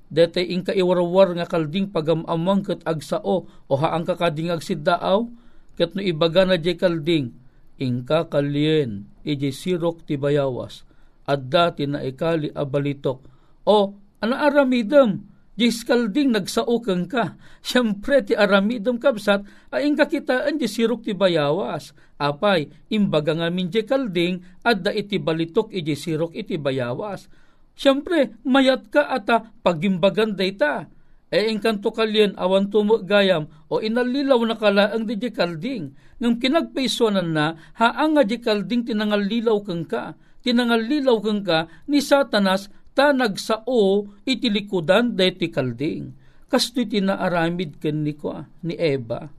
Dete 0.09 0.41
ing 0.41 0.65
kaiwarwar 0.65 1.37
nga 1.37 1.45
kalding 1.45 1.93
pagamamang 1.93 2.65
kat 2.65 2.81
agsao 2.89 3.45
o 3.45 3.73
haang 3.77 4.09
kakading 4.09 4.51
agsiddaaw, 4.51 5.29
ket 5.77 5.93
no 5.93 6.01
ibaga 6.01 6.49
na 6.49 6.57
di 6.57 6.75
kalding, 6.75 7.31
ingka 7.79 8.27
kalien, 8.27 9.07
iji 9.23 9.55
sirok 9.55 10.03
ti 10.09 10.19
bayawas, 10.19 10.83
adda 11.31 11.71
ti 11.79 11.87
na 11.87 12.03
ikali 12.03 12.51
abalitok. 12.51 13.23
O, 13.63 13.95
ano 14.19 14.35
aramidem, 14.35 15.31
Jis 15.61 15.85
kalding 15.85 16.33
nagsaukang 16.33 17.05
ka. 17.05 17.37
Siyempre 17.61 18.25
ti 18.25 18.33
aramidom 18.33 18.97
kabsat, 18.97 19.45
ay 19.69 19.93
ingka 19.93 20.09
kitaan 20.09 20.57
di 20.57 20.65
sirok 20.65 21.05
ti 21.05 21.13
bayawas. 21.13 21.93
Apay, 22.17 22.73
imbaga 22.89 23.37
nga 23.37 23.53
min 23.53 23.69
di 23.69 23.85
kalding, 23.85 24.41
adda 24.65 24.89
iti 24.89 25.21
balitok 25.21 25.69
iti 25.69 25.93
sirok 25.93 26.33
iti 26.33 26.57
bayawas. 26.57 27.29
Siyempre, 27.77 28.41
mayat 28.41 28.89
ka 28.89 29.13
ata 29.13 29.53
pagimbagan 29.61 30.33
dayta 30.33 30.89
e 31.31 31.47
engkanto 31.47 31.95
kalyen 31.95 32.35
awan 32.35 32.69
tumo 32.69 32.99
gayam 33.07 33.47
o 33.71 33.79
inalilaw 33.79 34.43
na 34.43 34.59
kala 34.59 34.91
ang 34.91 35.07
di 35.07 35.31
kalding 35.31 35.95
ngam 36.19 36.43
kinagpaisonan 36.43 37.31
na 37.31 37.55
haang 37.79 38.19
nga 38.19 38.27
di 38.27 38.43
kalding 38.43 38.83
tinangalilaw 38.83 39.63
kang 39.63 39.87
ka 39.87 40.19
tinangalilaw 40.43 41.19
kang 41.21 41.43
ka 41.45 41.69
ni 41.89 42.01
satanas 42.01 42.73
ta 42.97 43.13
nagsao 43.15 44.11
itilikudan 44.27 45.15
ti 45.15 45.47
kalding. 45.49 46.17
Kasto 46.51 46.83
tinaaramid 46.83 47.79
ken 47.79 48.03
ni 48.03 48.19
ko 48.19 48.43
ni 48.67 48.75
Eva. 48.75 49.31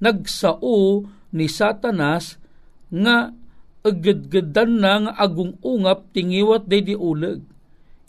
Nagsao 0.00 1.08
ni 1.32 1.46
satanas 1.48 2.36
nga 2.92 3.32
agedgedan 3.80 4.76
na 4.76 4.92
nga 5.08 5.12
agung 5.16 5.56
ungap 5.64 6.12
tingiwat 6.12 6.68
day 6.68 6.84
di 6.84 6.92
uleg 6.92 7.40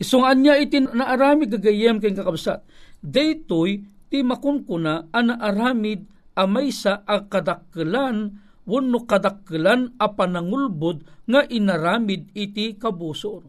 isungan 0.01 0.41
niya 0.41 0.57
iti 0.57 0.81
naarami 0.81 1.45
gagayem 1.45 2.01
ken 2.01 2.17
kakabsat. 2.17 2.65
Daytoy 3.05 3.85
ti 4.09 4.25
makunkuna 4.25 5.13
ana 5.13 5.37
aramid 5.37 6.09
amay 6.33 6.73
sa 6.73 7.05
akadakkelan 7.05 8.41
wenno 8.71 9.03
kadakkelan 9.03 9.99
a 9.99 10.07
panangulbod 10.15 11.03
nga 11.27 11.43
inaramid 11.43 12.31
iti 12.31 12.79
kabusor. 12.79 13.43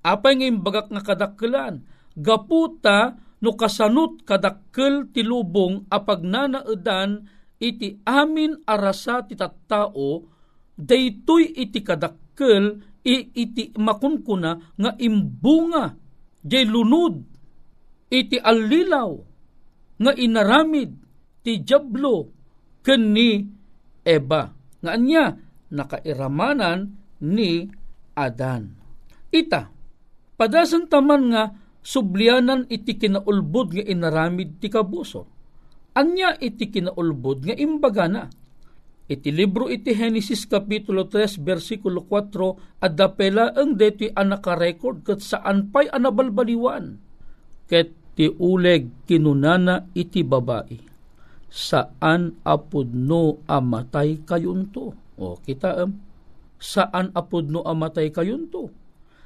Apay 0.00 0.40
nga 0.40 0.46
imbagak 0.48 0.88
nga 0.88 1.02
kadakkelan, 1.04 1.84
gaputa 2.16 3.20
no 3.38 3.54
kasanut 3.54 4.26
kadakkel 4.26 5.14
ti 5.14 5.22
lubong 5.22 5.86
nanaedan 6.26 7.28
iti 7.58 8.02
amin 8.02 8.66
arasa 8.66 9.22
ti 9.26 9.38
tattao 9.38 10.26
daytoy 10.74 11.54
iti 11.54 11.82
kadakkel 11.82 12.82
iti 13.06 13.74
makunkuna 13.78 14.74
nga 14.74 14.90
imbunga 14.98 15.94
jay 16.42 16.66
lunod 16.66 17.22
iti 18.10 18.36
allilaw 18.38 19.10
nga 19.98 20.12
inaramid 20.14 20.90
ti 21.42 21.62
jablo 21.62 22.30
ken 22.82 23.14
ni 23.14 23.57
Eba 24.08 24.56
nga 24.80 24.90
anya 24.96 25.36
nakairamanan 25.68 26.96
ni 27.20 27.68
Adan. 28.16 28.72
Ita, 29.28 29.68
padasan 30.40 30.88
taman 30.88 31.28
nga 31.28 31.52
sublianan 31.84 32.64
iti 32.72 32.96
kinaulbod 32.96 33.76
nga 33.76 33.84
inaramid 33.84 34.56
ti 34.64 34.72
kabuso. 34.72 35.28
Anya 35.92 36.40
iti 36.40 36.72
kinaulbod 36.72 37.52
nga 37.52 37.54
imbaga 37.54 38.08
na. 38.08 38.24
Iti 39.08 39.28
libro 39.32 39.68
iti 39.68 39.92
Genesis 39.92 40.48
Kapitulo 40.48 41.08
3 41.08 41.40
versikulo 41.44 42.04
4 42.08 42.84
at 42.84 42.92
dapela 42.92 43.56
ang 43.56 43.76
deti 43.76 44.08
anaka-record 44.08 45.04
kat 45.04 45.20
saan 45.24 45.68
pa'y 45.68 45.88
anabalbaliwan. 45.88 46.96
Ket 47.68 47.92
ti 48.16 48.28
uleg 48.28 49.08
kinunana 49.08 49.88
iti 49.96 50.20
babae 50.24 50.88
saan 51.48 52.36
apod 52.44 52.92
no 52.92 53.40
amatay 53.48 54.20
kayunto. 54.22 54.92
O 55.18 55.34
kita 55.42 55.82
am, 55.82 55.98
saan 56.60 57.10
apod 57.16 57.48
no 57.48 57.64
amatay 57.64 58.12
kayunto. 58.12 58.68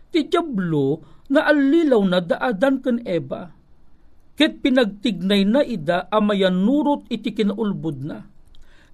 Ti 0.08 0.30
Diablo 0.30 1.02
na 1.28 1.44
alilaw 1.50 2.00
na 2.06 2.22
daadan 2.22 2.80
ken 2.80 3.02
Eva. 3.04 3.50
Ket 4.32 4.64
pinagtignay 4.64 5.44
na 5.44 5.60
ida 5.60 6.08
amayan 6.08 6.64
nurot 6.64 7.04
iti 7.12 7.36
kinaulbod 7.36 8.00
na. 8.00 8.24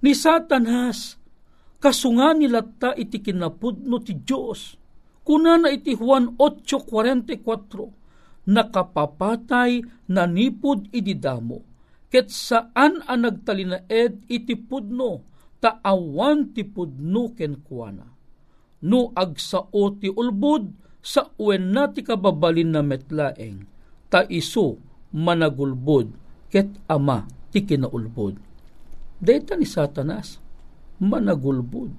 Ni 0.03 0.15
Satan 0.15 0.67
has, 0.67 1.19
kasunga 1.79 2.35
nila 2.35 2.63
ta 2.63 2.95
iti 2.95 3.19
kinapudno 3.23 3.99
ti 4.03 4.15
Diyos. 4.19 4.75
Kuna 5.23 5.59
na 5.61 5.71
iti 5.75 5.95
Juan 5.95 6.35
8.44, 6.41 8.49
nakapapatay 8.49 9.85
na 10.09 10.25
nipod 10.25 10.89
ididamo 10.89 11.68
ket 12.09 12.33
saan 12.33 13.05
ang 13.05 13.21
nagtalinaed 13.25 14.29
iti 14.29 14.55
pudno, 14.57 15.25
taawan 15.61 16.53
ti 16.57 16.65
pudno 16.65 17.33
ken 17.37 17.61
kuana. 17.65 18.07
No 18.85 19.11
agsao 19.13 19.85
ti 19.99 20.09
ulbud, 20.09 20.71
sa 21.03 21.31
uwen 21.41 21.73
na 21.73 21.89
ti 21.89 22.05
kababalin 22.05 22.75
na 22.75 22.83
metlaeng, 22.85 23.65
ta 24.13 24.27
iso 24.29 24.77
managulbud, 25.15 26.13
ket 26.53 26.69
ama 26.89 27.25
ti 27.49 27.65
kinaulbud. 27.65 28.37
Deta 29.19 29.59
ni 29.59 29.67
satanas, 29.67 30.39
managulbud. 31.03 31.91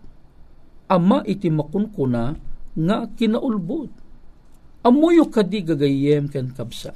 Ama 0.90 1.22
iti 1.28 1.52
makunkuna 1.54 2.34
nga 2.74 2.98
kinaulbud. 3.14 3.92
Amuyo 4.80 5.28
kadi 5.28 5.68
gagayem 5.68 6.32
ken 6.32 6.56
kabsa. 6.56 6.96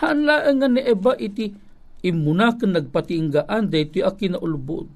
Hanlaan 0.00 0.64
nga 0.64 0.68
ni 0.72 0.80
Eba 0.80 1.12
iti 1.20 1.52
imuna 2.00 2.56
ken 2.56 2.72
nagpatinggaan 2.76 3.68
daytoy 3.68 4.04
a 4.04 4.12
kinaulbod. 4.16 4.88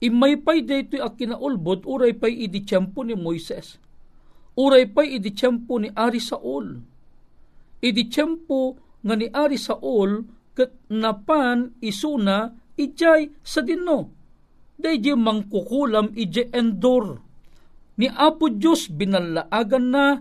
Imay 0.00 0.36
pay 0.40 0.60
daytoy 0.64 1.00
a 1.00 1.12
kinaulbod 1.12 1.84
uray 1.88 2.12
pay 2.16 2.32
idi 2.44 2.64
tiyempo 2.64 3.04
ni 3.04 3.16
Moises. 3.16 3.80
Uray 4.56 4.88
pay 4.88 5.20
idi 5.20 5.32
tiyempo 5.32 5.76
ni 5.80 5.92
Ari 5.92 6.20
Saul. 6.20 6.80
Idi 7.80 8.02
tiyempo 8.08 8.76
nga 9.04 9.14
ni 9.16 9.28
Ari 9.28 9.60
Saul 9.60 10.24
ket 10.56 10.72
napan 10.88 11.76
isuna 11.84 12.52
ijay 12.80 13.32
sa 13.44 13.60
dinno. 13.60 14.12
Daydi 14.76 15.12
mangkukulam 15.16 16.12
ije 16.12 16.52
endor. 16.52 17.20
Ni 17.96 18.12
Apo 18.12 18.52
Diyos 18.52 18.92
binalaagan 18.92 19.86
na 19.88 20.20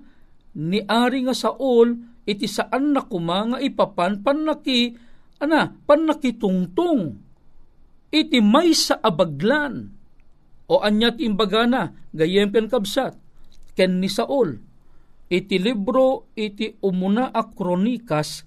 ni 0.55 0.79
Ari 0.87 1.27
nga 1.27 1.35
Saul 1.35 1.99
iti 2.23 2.47
saan 2.47 2.95
na 2.95 3.03
kuma 3.03 3.51
nga 3.51 3.57
ipapan 3.59 4.23
panaki 4.23 4.95
ana 5.39 5.75
panakitungtong. 5.85 7.21
Iti 8.11 8.39
may 8.39 8.71
sa 8.71 8.99
abaglan. 9.03 9.91
O 10.65 10.81
anyat 10.81 11.21
imbagana 11.21 11.93
gayem 12.15 12.49
ken 12.49 12.71
kabsat 12.71 13.13
ken 13.77 14.01
ni 14.01 14.09
Saul. 14.09 14.57
Iti 15.29 15.61
libro 15.61 16.31
iti 16.33 16.73
umuna 16.81 17.29
a 17.29 17.45
kronikas 17.49 18.45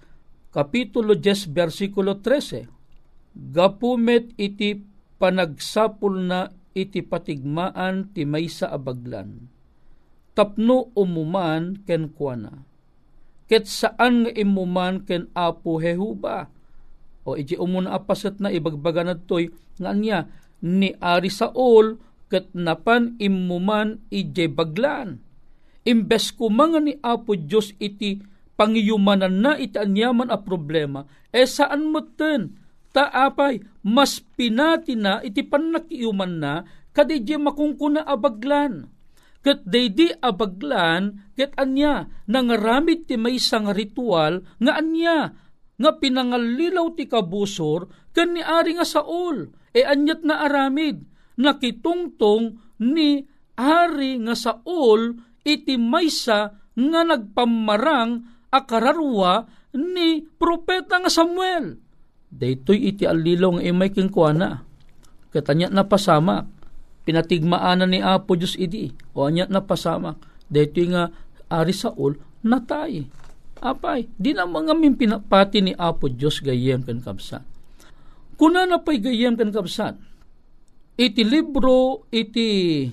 kapitulo 0.51 1.15
10 1.15 1.53
versikulo 1.55 2.19
13 2.23 2.67
gapumet 3.39 4.35
iti 4.35 4.79
panagsapul 5.19 6.27
na 6.27 6.51
iti 6.75 7.03
patigmaan 7.03 8.11
ti 8.11 8.27
may 8.27 8.51
sa 8.51 8.75
abaglan. 8.75 9.47
Tapno 10.35 10.95
umuman 10.95 11.83
ken 11.83 12.15
kuana. 12.15 12.67
Ket 13.47 13.67
saan 13.67 14.27
nga 14.27 14.33
imuman 14.35 15.03
ken 15.03 15.31
apo 15.35 15.83
Hehuba 15.83 16.51
o 17.29 17.37
iti 17.37 17.61
umuna 17.61 17.93
apasat 17.93 18.41
na 18.41 18.49
ibagbaga 18.49 19.05
na 19.05 19.13
toy 19.13 19.53
nga 19.77 19.93
niya 19.93 20.33
ni 20.65 20.97
Ari 20.97 21.29
Saul 21.29 22.01
kat 22.33 22.53
napan 22.57 23.17
imuman 23.21 24.01
ije 24.09 24.49
baglan. 24.49 25.21
Imbes 25.85 26.33
kumanga 26.37 26.81
ni 26.81 26.97
Apo 27.01 27.37
Diyos 27.37 27.73
iti 27.81 28.21
pangiyumanan 28.59 29.39
na 29.39 29.53
iti 29.57 29.79
anyaman 29.79 30.29
a 30.29 30.37
problema, 30.43 31.07
e 31.31 31.47
saan 31.47 31.89
mo 31.89 32.03
ten? 32.03 32.59
Taapay, 32.91 33.63
mas 33.87 34.19
pinati 34.35 34.99
na 34.99 35.23
iti 35.23 35.47
panakiyuman 35.47 36.35
na 36.43 36.67
kadi 36.91 37.23
makungkuna 37.39 38.03
abaglan. 38.03 38.91
Kat 39.39 39.63
di 39.71 40.11
abaglan, 40.19 41.31
kat 41.39 41.55
anya, 41.55 42.11
nangaramid 42.27 43.07
ti 43.07 43.15
may 43.15 43.39
isang 43.39 43.71
ritual, 43.71 44.43
nga 44.59 44.83
anya, 44.83 45.31
nga 45.79 45.95
pinangalilaw 45.95 46.93
ti 46.99 47.07
kabusor 47.07 48.11
ken 48.11 48.35
ni 48.35 48.43
ari 48.43 48.75
nga 48.75 48.87
Saul. 48.87 49.55
E 49.71 49.87
anyat 49.87 50.27
na 50.27 50.43
aramid 50.43 51.07
nakitungtong 51.39 52.59
ni 52.83 53.23
ari 53.55 54.19
nga 54.27 54.35
Saul 54.35 55.23
iti 55.47 55.79
maysa 55.79 56.51
nga 56.75 57.01
nagpamarang 57.07 58.27
akararwa 58.51 59.47
ni 59.79 60.27
propeta 60.27 60.99
nga 60.99 61.11
Samuel. 61.11 61.79
Daytoy 62.29 62.93
iti 62.93 63.07
alilaw 63.07 63.57
nga 63.57 63.65
imay 63.65 63.95
ken 63.95 64.11
kuana 64.11 64.67
katanya 65.31 65.71
na 65.71 65.87
pasamak 65.87 66.51
pinatigmaanan 67.07 67.89
ni 67.89 68.03
Apo 68.03 68.35
Diyos 68.35 68.59
idi. 68.59 68.91
O 69.15 69.31
anya 69.31 69.47
na 69.47 69.63
pasamak 69.63 70.19
daytoy 70.51 70.91
nga 70.91 71.15
ari 71.49 71.73
Saul 71.73 72.19
natay 72.43 73.07
Apay, 73.59 74.07
di 74.15 74.31
na 74.35 74.47
mga 74.47 74.79
pinapati 74.95 75.59
ni 75.59 75.73
Apo 75.75 76.07
Diyos 76.07 76.39
gayem 76.39 76.87
kan 76.87 77.03
kabsat. 77.03 77.43
Kuna 78.39 78.63
na 78.71 78.79
pa'y 78.79 79.03
gayem 79.03 79.35
kan 79.35 79.51
kabsat, 79.51 79.99
iti 80.95 81.23
libro 81.27 82.07
iti 82.15 82.87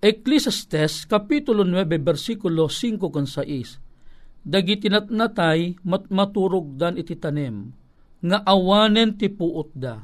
Ecclesiastes, 0.00 1.04
Kapitulo 1.04 1.64
9, 1.64 1.84
versikulo 2.00 2.68
5 2.68 3.00
kan 3.12 3.28
6, 3.28 4.44
dagiti 4.44 4.88
natnatay 4.88 5.76
mat 5.84 6.08
maturog 6.08 6.76
dan 6.76 6.96
iti 6.96 7.16
tanem, 7.16 7.72
nga 8.20 8.40
awanen 8.44 9.16
ti 9.16 9.28
puot 9.28 9.72
da, 9.76 10.00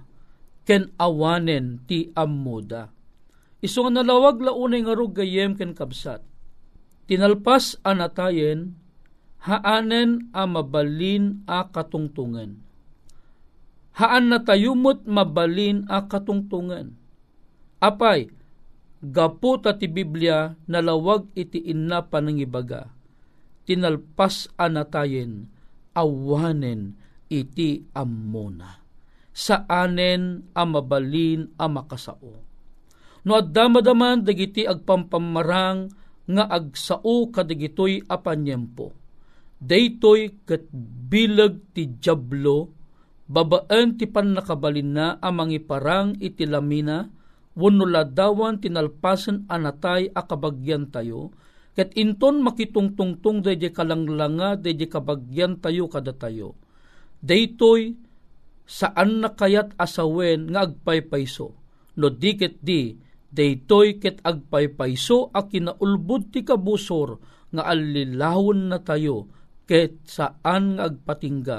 ken 0.69 0.93
awanen 1.01 1.85
ti 1.85 2.13
ammoda. 2.13 2.93
Iso 3.65 3.85
nga 3.89 4.01
nalawag 4.01 4.41
launay 4.41 4.85
nga 4.85 4.93
rog 4.93 5.17
gayem 5.17 5.57
ken 5.57 5.73
kabsat. 5.73 6.21
Tinalpas 7.09 7.81
anatayen, 7.81 8.77
haanen 9.47 10.35
a 10.35 10.43
mabalin 10.45 11.47
a 11.47 11.71
katungtungan. 11.71 12.59
Haan 13.97 14.29
na 14.29 14.43
tayumot 14.43 15.07
mabalin 15.07 15.87
a 15.87 16.05
katungtungan. 16.05 16.99
Apay, 17.79 18.29
gapo 19.01 19.57
ta 19.63 19.79
ti 19.79 19.87
Biblia 19.87 20.53
nalawag 20.67 21.31
iti 21.39 21.63
inna 21.63 22.05
panangibaga. 22.05 22.91
Tinalpas 23.65 24.51
anatayen, 24.59 25.49
awanen 25.95 26.99
iti 27.31 27.87
ammona. 27.95 28.83
Saanen 29.31 30.51
a 30.53 30.63
mabalin 30.67 31.55
a 31.57 31.71
makasao. 31.71 32.35
No 33.27 33.33
addamadaman 33.35 34.23
dagiti 34.23 34.65
agpampamarang 34.65 35.91
nga 36.27 36.45
agsao 36.47 37.31
kadigitoy 37.31 38.03
apanyempo 38.07 39.06
daytoy 39.63 40.37
ket 40.45 40.69
bilag 41.09 41.63
ti 41.73 41.97
jablo 42.01 42.73
babaan 43.27 43.97
ti 43.97 44.07
pannakabalin 44.07 44.91
na 44.95 45.07
amang 45.19 45.51
iparang 45.51 46.15
iti 46.21 46.45
lamina 46.45 47.09
wenno 47.57 47.89
ladawan 47.89 48.61
tinalpasen 48.61 49.49
anatay 49.49 50.13
akabagyan 50.13 50.93
tayo 50.93 51.33
ket 51.77 51.93
inton 51.93 52.41
makitungtungtung 52.41 53.45
dayjay 53.45 53.69
kalanglanga 53.69 54.57
dayjay 54.57 54.89
kabagyan 54.89 55.61
tayo 55.61 55.93
kada 55.93 56.17
tayo. 56.17 56.57
Daytoy 57.21 57.93
saan 58.65 59.21
na 59.21 59.37
kayat 59.37 59.77
asawen 59.77 60.57
nga 60.57 60.65
agpaypayso. 60.65 61.53
No 62.01 62.09
diket 62.09 62.65
di, 62.65 62.97
daytoy 63.29 64.01
ket 64.01 64.25
agpaypayso 64.25 65.37
a 65.37 65.45
kinaulbud 65.45 66.33
ti 66.33 66.49
kabusor 66.49 67.21
nga 67.53 67.69
alilawon 67.69 68.73
na 68.73 68.81
tayo 68.81 69.29
ket 69.67 70.07
saan 70.07 70.79
nga 70.79 70.89
agpatingga 70.89 71.59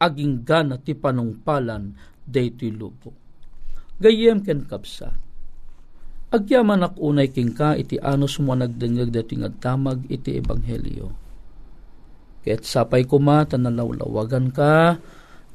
aging 0.00 0.46
gana 0.46 0.80
ti 0.80 0.96
panungpalan 0.96 1.92
daytoy 2.24 2.72
lupo. 2.72 3.10
Gayem 4.00 4.40
ken 4.40 4.64
kapsa. 4.64 5.12
Agyaman 6.30 6.86
ak 6.86 6.96
unay 6.96 7.28
king 7.34 7.52
ka 7.52 7.74
iti 7.74 7.98
anos 7.98 8.38
mo 8.38 8.54
nagdengeg 8.54 9.10
dati 9.10 9.34
nga 9.36 9.50
tamag 9.50 10.06
iti 10.06 10.38
ebanghelyo. 10.38 11.10
Ket 12.40 12.64
sapay 12.64 13.04
kuma 13.04 13.44
tanalawlawagan 13.44 14.54
ka 14.54 14.96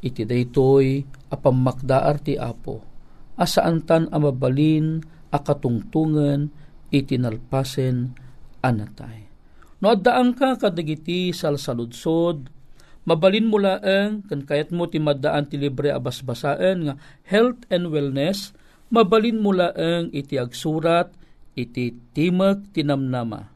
iti 0.04 0.28
daytoy 0.28 1.02
apamakdaar 1.32 2.22
ti 2.22 2.38
apo 2.38 2.96
asaan 3.36 3.84
tan 3.84 4.08
amabalin 4.12 5.04
akatungtungan 5.32 6.52
iti 6.92 7.20
nalpasen 7.20 8.16
anatay. 8.64 9.28
No 9.86 9.94
addaan 9.94 10.34
ka 10.34 10.58
kadagiti 10.58 11.30
salsaludsod 11.30 12.50
mabalin 13.06 13.46
mo 13.46 13.62
laeng 13.62 14.26
kan 14.26 14.42
kayat 14.42 14.74
mo 14.74 14.90
ti 14.90 14.98
maddaan 14.98 15.46
ti 15.46 15.62
libre 15.62 15.94
abasbasaan 15.94 16.90
nga 16.90 16.98
health 17.30 17.70
and 17.70 17.94
wellness 17.94 18.50
mabalin 18.90 19.38
mo 19.38 19.54
laeng 19.54 20.10
iti 20.10 20.42
agsurat 20.42 21.14
iti 21.54 21.94
Timog 22.18 22.66
Tinamnama 22.74 23.54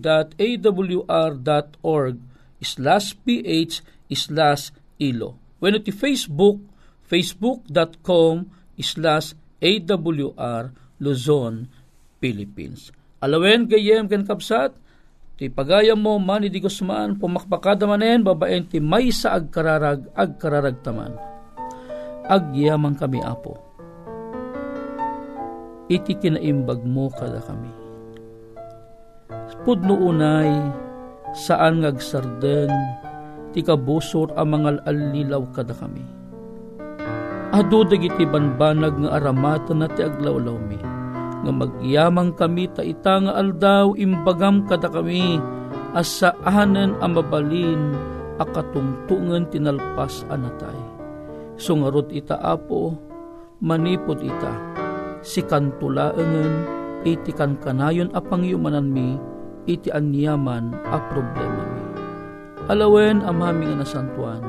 slash 2.60 3.16
ph 3.24 3.80
slash 4.12 4.76
ilo. 5.00 5.40
When 5.56 5.80
iti 5.80 5.88
Facebook, 5.88 6.60
facebook.com 7.08 8.52
slash 8.76 9.32
awr 9.62 10.74
Luzon, 11.00 11.54
Philippines. 12.20 12.92
Alawen 13.24 13.64
gayem 13.66 14.06
ken 14.10 14.26
kapsat, 14.28 14.76
ti 15.40 15.48
pagayam 15.48 15.98
mo 15.98 16.20
man 16.20 16.44
idi 16.44 16.60
gusmaan 16.60 17.16
pumakpakada 17.18 17.88
manen 17.88 18.22
babaen 18.22 18.68
ti 18.68 18.78
may 18.78 19.10
sa 19.10 19.34
agkararag 19.38 20.06
agkararag 20.12 20.82
taman. 20.84 21.31
Agyaman 22.32 22.96
kami 22.96 23.20
apo. 23.20 23.60
Iti 25.92 26.16
kinaimbag 26.16 26.80
mo 26.80 27.12
kada 27.12 27.44
kami. 27.44 27.68
Pudno 29.68 29.94
unay, 29.94 30.48
saan 31.36 31.84
ngagsarden, 31.84 32.72
ti 33.52 33.60
kabusor 33.60 34.32
ang 34.34 34.56
mga 34.56 34.80
alilaw 34.88 35.44
kada 35.52 35.76
kami. 35.76 36.00
Ado 37.52 37.84
dagiti 37.84 38.24
banbanag 38.24 38.96
nga 38.96 39.20
aramatan 39.20 39.84
na 39.84 39.88
ti 39.92 40.00
aglawlaw 40.00 40.56
mi, 40.56 40.80
nga 41.44 41.52
magyamang 41.52 42.32
kami 42.32 42.64
ta 42.72 42.80
ita 42.80 43.28
nga 43.28 43.36
aldaw 43.36 43.92
imbagam 43.94 44.64
kada 44.64 44.88
kami, 44.88 45.36
asaanen 45.92 46.96
ang 46.98 47.12
mabalin, 47.12 47.92
akatungtungan 48.40 49.46
tinalpas 49.52 50.24
anatay. 50.32 50.81
Sungarot 51.62 52.10
ita 52.10 52.42
apo, 52.42 52.90
manipod 53.62 54.18
ita, 54.18 54.50
si 55.22 55.46
kantulaangan, 55.46 56.66
iti 57.06 57.30
kan 57.30 57.54
kanayon 57.62 58.10
apang 58.18 58.42
yumanan 58.42 58.90
mi, 58.90 59.14
iti 59.70 59.86
anyaman 59.94 60.74
a 60.90 60.98
problema 61.14 61.62
mi. 61.62 61.84
Alawen 62.66 63.22
amami 63.22 63.70
nga 63.70 63.86
nasantuan, 63.86 64.42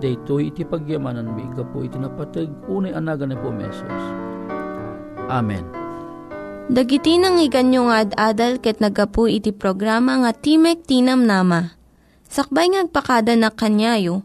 daytoy 0.00 0.48
iti 0.48 0.64
pagyamanan 0.64 1.36
mi, 1.36 1.44
gapo 1.52 1.84
iti 1.84 2.00
napatag, 2.00 2.48
unay 2.64 2.96
anagan 2.96 3.36
ni 3.36 3.36
po 3.36 3.52
mesos. 3.52 4.00
Amen. 5.28 5.68
Dagiti 6.72 7.20
nang 7.20 7.44
iganyo 7.44 7.92
nga 7.92 8.08
ad-adal 8.08 8.56
ket 8.56 8.80
nagapu 8.80 9.28
iti 9.28 9.52
programa 9.52 10.16
nga 10.24 10.32
Timek 10.32 10.88
Tinam 10.88 11.28
Nama. 11.28 11.76
Sakbay 12.24 12.72
ngagpakada 12.72 13.36
na 13.36 13.52
kanyayo, 13.52 14.24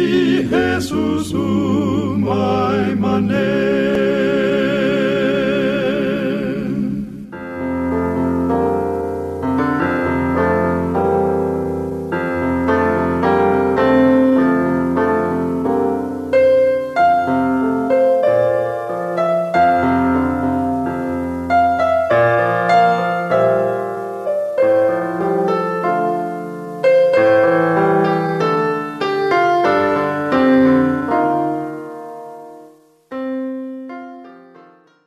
Jesus 0.51 1.31
umay 1.31 2.91
manen. 2.99 4.30